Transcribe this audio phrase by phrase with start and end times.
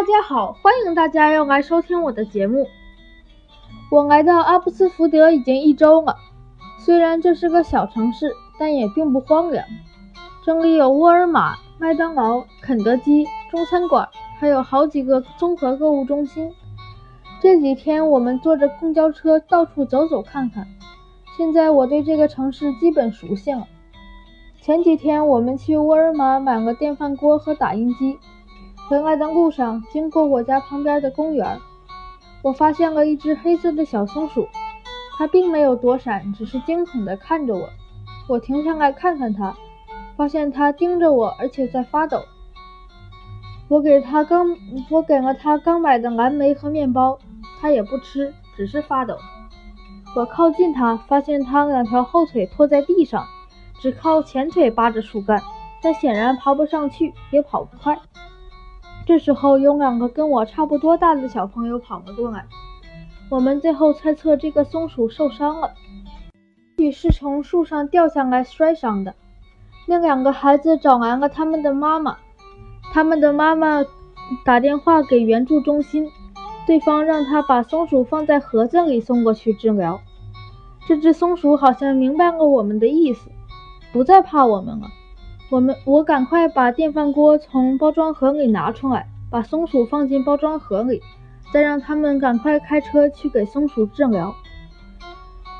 [0.00, 2.66] 大家好，欢迎大家又来收听我的节目。
[3.90, 6.16] 我来到阿布斯福德已经一周了，
[6.78, 9.62] 虽然这是个小城市，但也并不荒凉。
[10.42, 14.08] 这里有沃尔玛、麦当劳、肯德基、中餐馆，
[14.38, 16.50] 还有好几个综合购物中心。
[17.42, 20.66] 这几天我们坐着公交车到处走走看看，
[21.36, 23.68] 现在我对这个城市基本熟悉了。
[24.62, 28.18] 前几天我们去沃尔玛买了电饭锅和打印机。
[28.90, 31.60] 回来的路上，经过我家旁边的公园，
[32.42, 34.48] 我发现了一只黑色的小松鼠。
[35.16, 37.68] 它并没有躲闪，只是惊恐地看着我。
[38.28, 39.54] 我停下来看看它，
[40.16, 42.24] 发现它盯着我，而且在发抖。
[43.68, 44.56] 我给它刚，
[44.90, 47.16] 我给了它刚买的蓝莓和面包，
[47.60, 49.16] 它也不吃，只是发抖。
[50.16, 53.24] 我靠近它，发现它两条后腿拖在地上，
[53.80, 55.40] 只靠前腿扒着树干，
[55.80, 57.96] 但显然爬不上去，也跑不快。
[59.06, 62.46] 这时候，有两个跟我差不多大的小朋友跑了过来。
[63.28, 65.72] 我们最后猜测，这个松鼠受伤了，
[66.76, 69.14] 也是从树上掉下来摔伤的。
[69.86, 72.16] 那两个孩子找来了他们的妈妈，
[72.92, 73.84] 他们的妈妈
[74.44, 76.08] 打电话给援助中心，
[76.66, 80.00] 对方让他把松鼠放在盒子里送过去治疗。
[80.86, 83.30] 这只松鼠好像明白了我们的意思，
[83.92, 84.88] 不再怕我们了。
[85.50, 91.02] 我们，我赶快把电饭锅从包装盒里拿出来，把松鼠放进包装盒里，
[91.52, 94.32] 再让他们赶快开车去给松鼠治疗。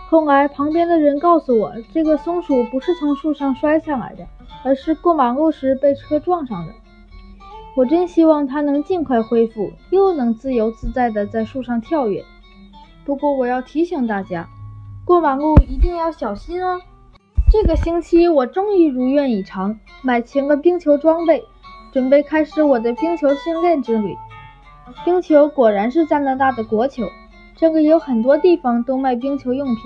[0.08, 4.24] 后来，旁边的人告诉我，这个松鼠不是从树上摔下来的，
[4.62, 6.72] 而是过马路时被车撞上的。
[7.77, 12.24] 我真希望它能尽快恢复，又能自由自在地在树上跳跃。
[13.05, 14.48] 不过，我要提醒大家，
[15.05, 16.80] 过马路一定要小心哦。
[17.53, 21.43] 这个星期，我终于如愿以偿，买齐了冰球装备，
[21.92, 24.17] 准备开始我的冰球训练之旅。
[25.05, 27.11] 冰球果然是加拿大的国球，
[27.57, 29.77] 这里有很多地方都卖冰球用品，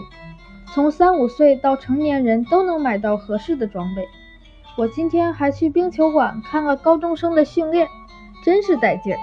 [0.74, 4.06] 从三五岁到成年人都能买到合适的装备。
[4.76, 7.88] 我今天还去冰球馆看了高中生的训练，
[8.44, 9.18] 真是带劲儿，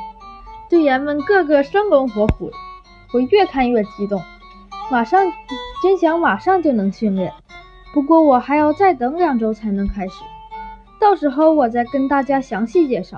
[0.67, 2.49] 队员们个个生龙活虎，
[3.13, 4.19] 我越看越激动，
[4.89, 5.31] 马上
[5.83, 7.31] 真想马上就能训练。
[7.93, 10.23] 不过我还要再等两周才能开始，
[10.99, 13.17] 到时候我再跟大家详细介绍。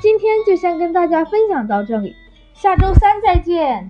[0.00, 2.14] 今天就先跟大家分享到这里，
[2.54, 3.88] 下周三再见。